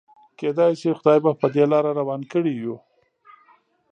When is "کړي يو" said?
2.31-2.75